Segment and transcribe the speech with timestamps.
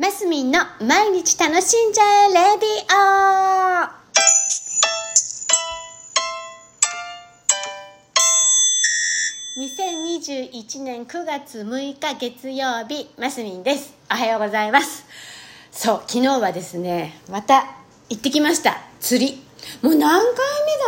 [0.00, 3.88] マスミンの毎日楽しんじゃえレディオ。
[9.58, 13.92] 2021年9月6日月曜日マスミンです。
[14.08, 15.04] おはようございます。
[15.72, 17.66] そう昨日はですねまた
[18.08, 18.76] 行ってきました。
[19.00, 19.42] 釣り。
[19.82, 20.30] もう何回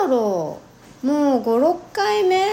[0.04, 0.60] 目だろ
[1.02, 1.06] う。
[1.08, 2.46] もう56回目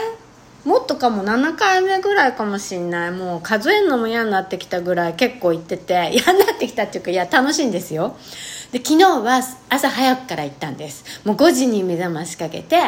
[0.68, 3.12] もっとかも7回目ぐらいかもしんない。
[3.12, 6.10] もう数えるのも嫌になってきたぐらい結構行ってて。
[6.12, 8.18] 嫌になってきたっていうかいや楽しいんですよ。
[8.74, 11.06] で昨日は朝早くから行ったんです。
[11.24, 12.82] もう5時に目覚ましかけて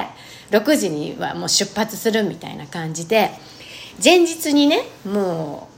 [0.52, 3.31] 6時にはもう出発するみたいな感じで。
[4.03, 5.69] 前日にねも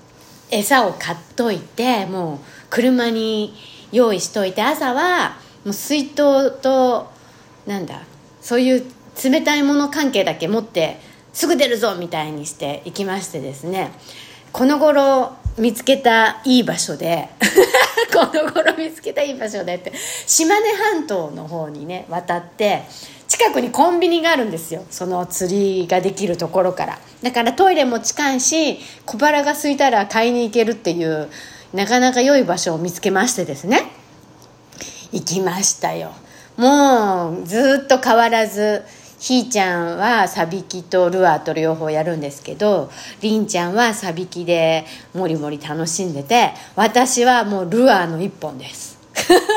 [0.51, 2.37] う餌を買っといてもう
[2.71, 3.55] 車に
[3.91, 7.11] 用意しといて朝はもう水筒と
[7.67, 8.01] なんだ
[8.41, 8.85] そういう
[9.23, 13.91] 冷たいもの関係だけ持ってすぐ出るぞみたいにして行きましてですね
[14.51, 17.29] この頃見つけたいい場所で
[18.13, 19.93] この頃見つけたいい場所でって
[20.27, 22.83] 島根半島の方にね渡って
[23.27, 24.83] 近くにコンビニがあるんですよ。
[24.89, 26.99] その釣りができるところから。
[27.23, 31.29] だからトイレも近いし小腹が空いたら買いに行けるっていう
[31.73, 33.83] なかなか良い場所を見つけましてですね。
[35.13, 36.11] 行きましたよ。
[36.57, 38.83] もうずっと変わらず
[39.21, 42.89] ひーちゃんはサビキとルアーと両方やるんですけど
[43.21, 48.99] りんちゃんはサビキでもりもり楽しんでて私はもうルアーの一本です。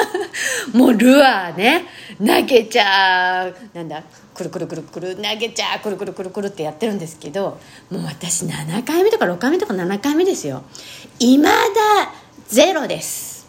[0.74, 1.86] もうルアーね
[2.18, 4.02] 投げちゃうなんだ
[4.34, 7.58] くるくるくるくる投げちゃうくるくるくるくるってやってるんですけど
[7.90, 10.62] もう私7回目とか6回目とか7回目ですよ。
[11.20, 11.54] いまだ
[12.48, 13.46] ゼロです。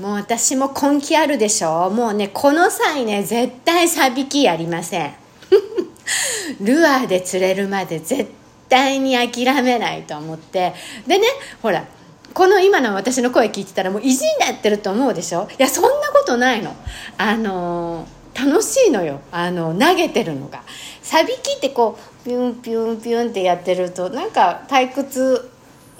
[0.00, 5.23] もう私も根気あるでしょもうねこの際ね絶対サビキやりません。
[6.60, 8.30] ルアーで釣れるまで絶
[8.68, 10.74] 対に諦めないと思って。
[11.06, 11.26] でね
[11.62, 11.84] ほら
[12.32, 15.48] この今の私の声聞いてたらもう意地になってると思うでしょ？
[15.56, 16.74] いやそんなことないの。
[17.16, 19.20] あの楽しいのよ。
[19.30, 20.62] あの投げてるのが。
[21.02, 25.48] サビキってこうピュンピュンピュンってやってるとなんか退屈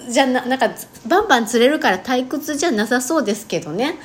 [0.09, 0.69] じゃななんか
[1.07, 3.97] バンバン釣れるから退屈じゃなさそうですけどね。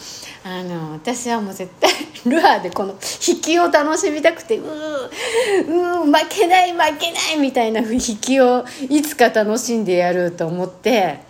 [0.43, 1.91] あの私はもう絶対
[2.31, 2.95] ルアーでこの
[3.27, 11.21] 引きを楽しみたくてうーうー負けない負けないみたいな引きをいつか楽しんでやると思って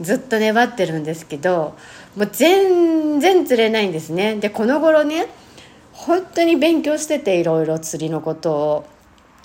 [0.00, 1.76] ずっと粘ってるんですけど
[2.16, 4.36] もう全然釣れないんですね。
[4.36, 5.26] でこの頃ね
[5.92, 8.84] 本当に勉強してていろいろ釣りのことを。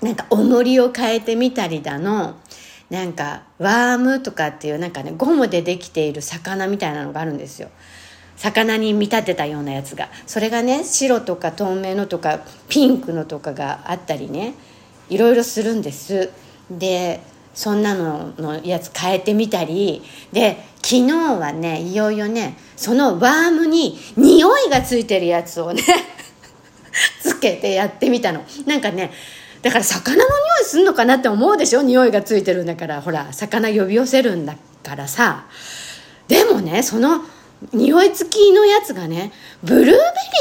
[0.00, 2.36] なんか重りを変えてみたりだの。
[2.88, 7.68] なんかワームとかっていうなんかねゴムでできている魚みたいなのがあるんですよ。
[8.38, 10.08] 魚に見立てたようなやつが。
[10.26, 14.54] それがね白とか透明のとかピンクのとかがあったりね。
[15.10, 16.30] いろいろするんです。
[16.70, 17.20] で
[17.54, 20.02] そんなののやつ変えてみたり。
[20.32, 25.82] で昨日はねいよいよねそのワームに匂いがついてるやつをね
[27.20, 28.44] つけてやってみたの。
[28.66, 29.10] なんかね
[29.62, 30.26] だから魚の匂
[30.62, 31.82] いすんのかなって思うでしょ？
[31.82, 33.00] 匂いがついてるんだから。
[33.02, 35.46] ほら魚呼び寄せるんだからさ。
[36.28, 37.22] でもねその
[37.72, 39.32] 匂い付きのやつがね
[39.62, 39.92] ブルーベ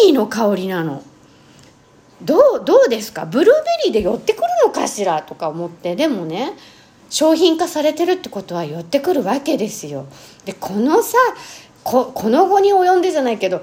[0.07, 1.03] リーの香りなの。
[2.21, 3.25] どうどうですか？
[3.25, 3.55] ブルー
[3.85, 5.95] ベリーで寄ってくるのかしらとか思って。
[5.95, 6.53] でもね
[7.09, 10.07] 商品化されてるってことは寄ってくるわけですよ。
[10.45, 11.17] でこのさ
[11.83, 13.61] ここの後に及んでじゃないけど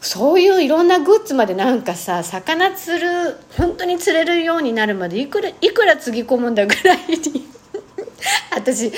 [0.00, 7.48] そういういろんなグッズまでなんかさ魚釣る本当に釣れるようになるまでいくらいくらつぎ込むんだぐらいに。
[8.54, 8.92] 私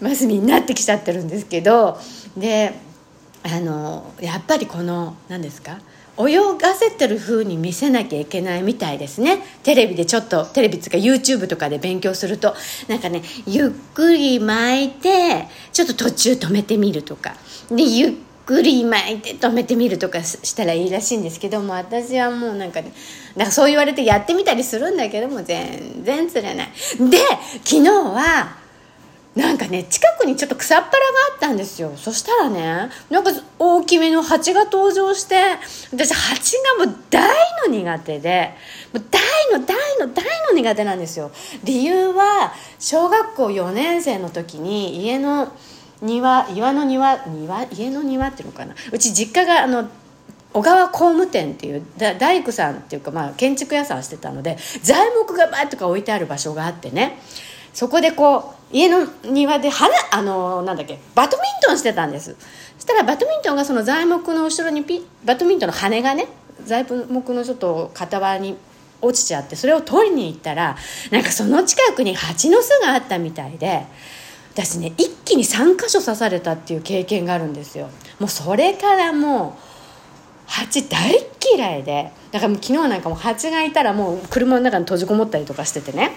[0.00, 1.98] マスミになってきちゃってるんですけど。
[2.36, 2.91] で
[3.44, 5.78] あのやっぱりこの何ですか
[6.18, 9.42] 泳がせてる風に見せなきゃいけないみたいですね。
[9.62, 12.54] テレビでちょっとテレビつか YouTube とかで勉強すると
[12.86, 17.34] なんかねゆっくり巻いてちょっと途中止めてみるとか。
[17.70, 18.12] でゆっ
[18.44, 22.92] くり巻いて止めてみるとかしたらいいらしいんですけども私はもうなんかね
[23.36, 26.68] なんかそう言われてやってみたりするんだけども全然釣れない。
[27.08, 27.18] で
[27.64, 28.61] 昨日は
[29.34, 30.98] なんかね近くにちょっと草っぱらが
[31.32, 31.92] あったんですよ。
[31.96, 35.36] そしたらねなんか大きめの蜂が登場して
[35.90, 37.30] 私蜂がもう大
[37.66, 38.54] の苦手で
[38.92, 41.30] もう大の大の大の苦手なんですよ。
[41.64, 45.50] 理由は小学校4年生の時に家の
[46.02, 47.66] 庭岩の庭庭？
[47.72, 48.74] 家の庭っていうのかな？
[48.92, 49.88] うち実家があの
[50.52, 57.18] 小川工務店っていう大工さんっていうか、まあ、建築屋さんしてたので材木がバーッとか置いてある場所があってね。
[57.72, 62.36] そこでこう家の庭で花あのなんだっけバドミントンしてたんです。
[62.76, 66.26] そしたらバドミントンがその材木の後ろにピバドミントンの羽がね
[66.64, 68.56] 材木のちょっと傍に
[69.00, 70.76] 落ちちゃってそれを取りに行ったら
[71.10, 73.84] なんかその近くに蜂の巣があったみたいで
[74.54, 77.88] 私ね一気に3箇所刺されたっていう経験があるんですよ。
[78.20, 79.72] もうそれからもう
[80.46, 81.14] 蜂大
[81.54, 82.12] 嫌いで。
[82.30, 86.12] だからもう昨日なんかも蜂がいたらもう車の中に閉じこもったりとかしててね。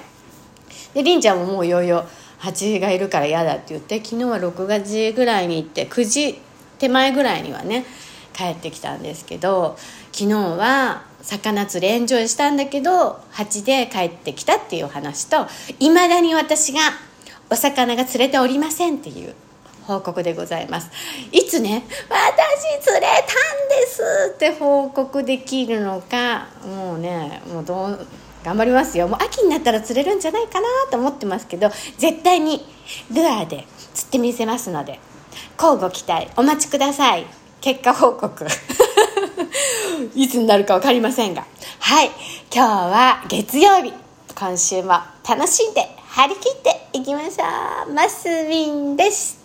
[0.96, 2.06] でりんちゃんももういよいよ
[2.40, 6.40] 蜂がいるから嫌だって言って昨日は6月ぐらいに行って9時
[6.80, 7.86] 手前ぐらいにはね
[8.34, 9.78] 帰ってきたんですけど
[10.12, 15.48] 昨日は魚釣りエンジョイしたんだけど蜂で帰ってきたっていう話と
[15.80, 16.80] いまだに私が
[17.50, 19.34] お魚が釣れておりませんっていう
[19.84, 20.90] 報告でございます。
[21.32, 24.04] いつね「私釣れたんです」
[24.34, 28.08] って報告できるのかもうねもうどう
[28.46, 29.08] 頑張りますよ。
[29.08, 32.64] もう秋になったら釣れるんじゃないかなと思ってますけど絶対に
[33.12, 33.66] ルアーで
[33.96, 35.00] 釣ってみせますので
[35.60, 37.26] 交互期待お待ちください。
[37.60, 38.46] 結果報告。
[40.14, 41.44] いつになるか分かりませんが。
[41.80, 42.12] はい。
[42.54, 43.92] 今日は月曜日。
[44.38, 47.94] 今週も楽しんで張り切っていきましょう。
[47.94, 49.45] マスミンでした。